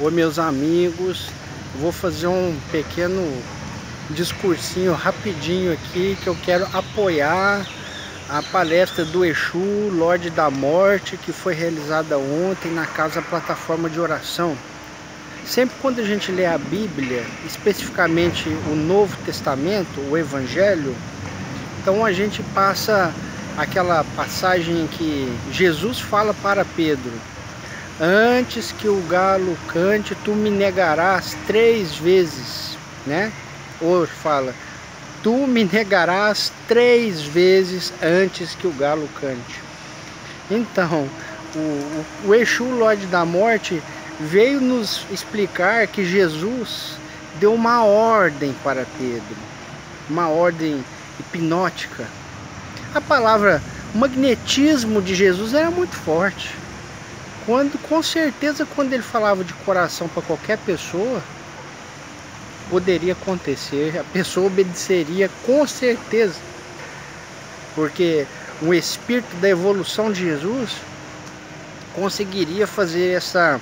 Oi 0.00 0.10
meus 0.10 0.40
amigos, 0.40 1.28
vou 1.80 1.92
fazer 1.92 2.26
um 2.26 2.58
pequeno 2.72 3.40
discursinho 4.10 4.92
rapidinho 4.92 5.72
aqui 5.72 6.18
que 6.20 6.26
eu 6.26 6.36
quero 6.44 6.66
apoiar 6.76 7.64
a 8.28 8.42
palestra 8.42 9.04
do 9.04 9.24
Exu, 9.24 9.92
Lorde 9.92 10.30
da 10.30 10.50
Morte, 10.50 11.16
que 11.16 11.30
foi 11.30 11.54
realizada 11.54 12.18
ontem 12.18 12.72
na 12.72 12.86
Casa 12.86 13.22
Plataforma 13.22 13.88
de 13.88 14.00
Oração. 14.00 14.56
Sempre 15.46 15.76
quando 15.80 16.00
a 16.00 16.04
gente 16.04 16.32
lê 16.32 16.44
a 16.44 16.58
Bíblia, 16.58 17.24
especificamente 17.46 18.48
o 18.72 18.74
Novo 18.74 19.16
Testamento, 19.24 20.00
o 20.10 20.18
Evangelho, 20.18 20.92
então 21.80 22.04
a 22.04 22.10
gente 22.10 22.42
passa 22.52 23.14
aquela 23.56 24.02
passagem 24.16 24.82
em 24.82 24.86
que 24.88 25.32
Jesus 25.52 26.00
fala 26.00 26.34
para 26.34 26.64
Pedro, 26.64 27.12
antes 28.00 28.72
que 28.72 28.88
o 28.88 29.00
galo 29.08 29.56
cante, 29.68 30.16
tu 30.24 30.32
me 30.32 30.50
negarás 30.50 31.36
três 31.46 31.96
vezes, 31.96 32.76
né? 33.06 33.32
Ou 33.80 34.06
fala, 34.06 34.54
tu 35.22 35.46
me 35.46 35.64
negarás 35.64 36.52
três 36.66 37.22
vezes 37.22 37.92
antes 38.02 38.54
que 38.54 38.66
o 38.66 38.72
galo 38.72 39.08
cante. 39.20 39.60
Então, 40.50 41.08
o, 41.54 42.04
o 42.26 42.34
Exu 42.34 42.64
Lorde 42.64 43.06
da 43.06 43.24
Morte 43.24 43.82
veio 44.20 44.60
nos 44.60 45.06
explicar 45.10 45.86
que 45.86 46.04
Jesus 46.04 46.98
deu 47.38 47.54
uma 47.54 47.84
ordem 47.84 48.54
para 48.62 48.86
Pedro, 48.98 49.36
uma 50.08 50.28
ordem 50.28 50.84
hipnótica. 51.18 52.04
A 52.94 53.00
palavra 53.00 53.62
magnetismo 53.94 55.00
de 55.00 55.14
Jesus 55.14 55.54
era 55.54 55.70
muito 55.70 55.94
forte 55.94 56.63
quando 57.46 57.78
com 57.88 58.02
certeza 58.02 58.66
quando 58.74 58.92
ele 58.92 59.02
falava 59.02 59.44
de 59.44 59.52
coração 59.52 60.08
para 60.08 60.22
qualquer 60.22 60.58
pessoa 60.58 61.22
poderia 62.70 63.12
acontecer, 63.12 63.98
a 63.98 64.04
pessoa 64.04 64.46
obedeceria 64.46 65.30
com 65.44 65.66
certeza. 65.66 66.40
Porque 67.74 68.26
o 68.62 68.72
espírito 68.72 69.36
da 69.36 69.48
evolução 69.48 70.10
de 70.10 70.20
Jesus 70.20 70.70
conseguiria 71.94 72.66
fazer 72.66 73.12
essa, 73.12 73.60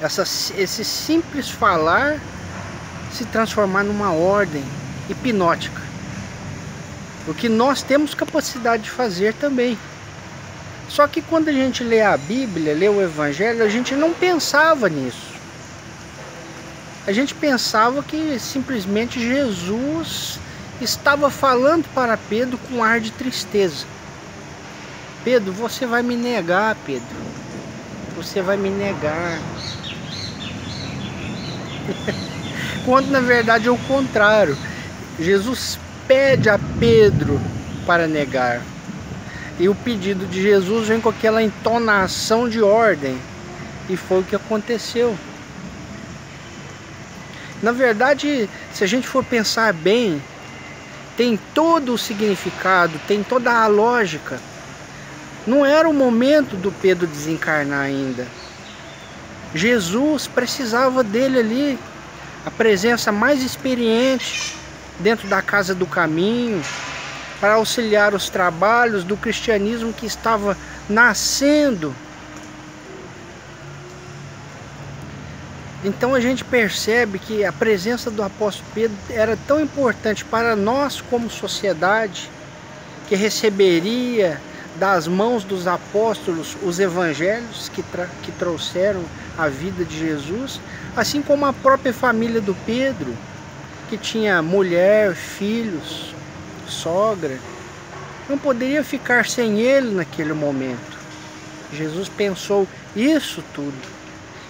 essa 0.00 0.22
esse 0.22 0.84
simples 0.84 1.48
falar 1.48 2.20
se 3.12 3.24
transformar 3.26 3.84
numa 3.84 4.12
ordem 4.12 4.64
hipnótica. 5.08 5.80
O 7.26 7.32
que 7.32 7.48
nós 7.48 7.82
temos 7.82 8.14
capacidade 8.14 8.82
de 8.84 8.90
fazer 8.90 9.32
também. 9.34 9.78
Só 10.88 11.06
que 11.06 11.22
quando 11.22 11.48
a 11.48 11.52
gente 11.52 11.82
lê 11.82 12.02
a 12.02 12.16
Bíblia, 12.16 12.74
lê 12.74 12.88
o 12.88 13.02
Evangelho, 13.02 13.64
a 13.64 13.68
gente 13.68 13.94
não 13.94 14.12
pensava 14.12 14.88
nisso. 14.88 15.34
A 17.06 17.12
gente 17.12 17.34
pensava 17.34 18.02
que 18.02 18.38
simplesmente 18.38 19.20
Jesus 19.20 20.38
estava 20.80 21.30
falando 21.30 21.84
para 21.94 22.16
Pedro 22.16 22.58
com 22.58 22.82
ar 22.82 23.00
de 23.00 23.10
tristeza. 23.10 23.84
Pedro, 25.22 25.52
você 25.52 25.86
vai 25.86 26.02
me 26.02 26.16
negar, 26.16 26.76
Pedro. 26.86 27.16
Você 28.16 28.40
vai 28.40 28.56
me 28.56 28.70
negar. 28.70 29.38
Quando 32.84 33.10
na 33.10 33.20
verdade 33.20 33.68
é 33.68 33.70
o 33.70 33.78
contrário. 33.78 34.56
Jesus 35.18 35.78
pede 36.08 36.48
a 36.48 36.58
Pedro 36.78 37.40
para 37.86 38.06
negar. 38.06 38.62
E 39.58 39.68
o 39.68 39.74
pedido 39.74 40.26
de 40.26 40.42
Jesus 40.42 40.88
vem 40.88 41.00
com 41.00 41.08
aquela 41.08 41.42
entonação 41.42 42.48
de 42.48 42.60
ordem. 42.60 43.16
E 43.88 43.96
foi 43.96 44.20
o 44.20 44.24
que 44.24 44.34
aconteceu. 44.34 45.16
Na 47.62 47.72
verdade, 47.72 48.48
se 48.72 48.84
a 48.84 48.86
gente 48.86 49.06
for 49.06 49.24
pensar 49.24 49.72
bem, 49.72 50.20
tem 51.16 51.38
todo 51.54 51.94
o 51.94 51.98
significado, 51.98 53.00
tem 53.06 53.22
toda 53.22 53.52
a 53.52 53.66
lógica. 53.66 54.40
Não 55.46 55.64
era 55.64 55.88
o 55.88 55.94
momento 55.94 56.56
do 56.56 56.72
Pedro 56.72 57.06
desencarnar 57.06 57.80
ainda. 57.80 58.26
Jesus 59.54 60.26
precisava 60.26 61.04
dele 61.04 61.38
ali, 61.38 61.78
a 62.44 62.50
presença 62.50 63.12
mais 63.12 63.42
experiente 63.42 64.56
dentro 64.98 65.28
da 65.28 65.40
casa 65.40 65.74
do 65.74 65.86
caminho, 65.86 66.62
para 67.44 67.56
auxiliar 67.56 68.14
os 68.14 68.30
trabalhos 68.30 69.04
do 69.04 69.18
cristianismo 69.18 69.92
que 69.92 70.06
estava 70.06 70.56
nascendo. 70.88 71.94
Então 75.84 76.14
a 76.14 76.20
gente 76.20 76.42
percebe 76.42 77.18
que 77.18 77.44
a 77.44 77.52
presença 77.52 78.10
do 78.10 78.22
apóstolo 78.22 78.66
Pedro 78.72 78.96
era 79.10 79.36
tão 79.46 79.60
importante 79.60 80.24
para 80.24 80.56
nós 80.56 81.02
como 81.02 81.28
sociedade, 81.28 82.30
que 83.10 83.14
receberia 83.14 84.40
das 84.76 85.06
mãos 85.06 85.44
dos 85.44 85.66
apóstolos 85.66 86.56
os 86.62 86.80
evangelhos 86.80 87.68
que, 87.68 87.84
que 88.22 88.32
trouxeram 88.38 89.04
a 89.36 89.48
vida 89.48 89.84
de 89.84 89.98
Jesus, 89.98 90.58
assim 90.96 91.20
como 91.20 91.44
a 91.44 91.52
própria 91.52 91.92
família 91.92 92.40
do 92.40 92.54
Pedro, 92.64 93.14
que 93.90 93.98
tinha 93.98 94.40
mulher, 94.40 95.14
filhos, 95.14 96.14
sogra, 96.68 97.38
não 98.28 98.38
poderia 98.38 98.82
ficar 98.82 99.26
sem 99.26 99.60
ele 99.60 99.94
naquele 99.94 100.32
momento. 100.32 100.98
Jesus 101.72 102.08
pensou 102.08 102.66
isso 102.94 103.42
tudo. 103.54 103.94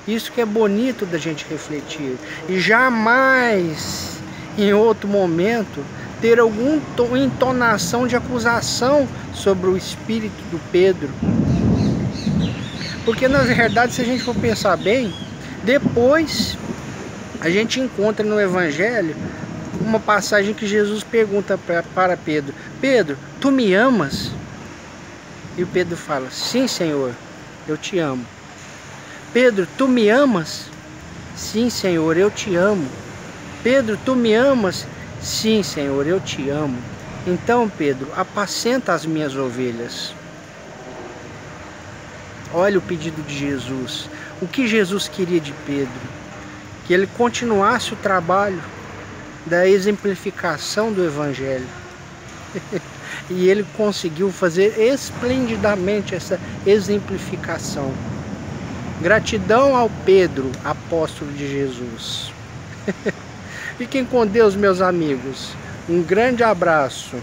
Isso 0.06 0.30
que 0.30 0.40
é 0.40 0.44
bonito 0.44 1.06
da 1.06 1.16
gente 1.16 1.46
refletir. 1.48 2.16
E 2.48 2.60
jamais, 2.60 4.18
em 4.58 4.72
outro 4.74 5.08
momento, 5.08 5.82
ter 6.20 6.38
alguma 6.38 7.18
entonação 7.18 8.06
de 8.06 8.14
acusação 8.14 9.08
sobre 9.32 9.68
o 9.68 9.76
espírito 9.76 10.42
do 10.50 10.60
Pedro. 10.70 11.10
Porque 13.04 13.28
na 13.28 13.40
verdade, 13.40 13.94
se 13.94 14.02
a 14.02 14.04
gente 14.04 14.22
for 14.22 14.34
pensar 14.34 14.76
bem, 14.76 15.12
depois 15.62 16.56
a 17.40 17.50
gente 17.50 17.80
encontra 17.80 18.24
no 18.24 18.40
Evangelho 18.40 19.14
uma 19.84 20.00
passagem 20.00 20.54
que 20.54 20.66
Jesus 20.66 21.04
pergunta 21.04 21.58
para 21.94 22.16
Pedro: 22.16 22.54
Pedro, 22.80 23.16
tu 23.40 23.50
me 23.50 23.74
amas? 23.74 24.30
E 25.56 25.62
o 25.62 25.66
Pedro 25.66 25.96
fala: 25.96 26.30
Sim, 26.30 26.66
Senhor, 26.66 27.12
eu 27.68 27.76
te 27.76 27.98
amo. 27.98 28.24
Pedro, 29.32 29.68
tu 29.76 29.86
me 29.86 30.08
amas? 30.08 30.66
Sim, 31.36 31.68
Senhor, 31.68 32.16
eu 32.16 32.30
te 32.30 32.54
amo. 32.54 32.88
Pedro, 33.62 33.98
tu 34.04 34.14
me 34.14 34.34
amas? 34.34 34.86
Sim, 35.20 35.62
Senhor, 35.62 36.06
eu 36.06 36.20
te 36.20 36.48
amo. 36.50 36.78
Então, 37.26 37.68
Pedro, 37.68 38.08
apacenta 38.16 38.92
as 38.92 39.06
minhas 39.06 39.34
ovelhas. 39.34 40.14
Olha 42.52 42.78
o 42.78 42.82
pedido 42.82 43.22
de 43.22 43.36
Jesus. 43.36 44.08
O 44.40 44.46
que 44.46 44.68
Jesus 44.68 45.08
queria 45.08 45.40
de 45.40 45.52
Pedro? 45.66 45.92
Que 46.86 46.92
ele 46.92 47.06
continuasse 47.06 47.94
o 47.94 47.96
trabalho, 47.96 48.62
da 49.46 49.68
exemplificação 49.68 50.92
do 50.92 51.04
Evangelho. 51.04 51.66
e 53.30 53.48
ele 53.48 53.64
conseguiu 53.76 54.30
fazer 54.30 54.78
esplendidamente 54.78 56.14
essa 56.14 56.38
exemplificação. 56.66 57.92
Gratidão 59.00 59.76
ao 59.76 59.90
Pedro, 60.04 60.50
apóstolo 60.64 61.32
de 61.32 61.48
Jesus. 61.48 62.32
Fiquem 63.76 64.04
com 64.04 64.26
Deus, 64.26 64.54
meus 64.54 64.80
amigos. 64.80 65.52
Um 65.88 66.02
grande 66.02 66.42
abraço. 66.42 67.16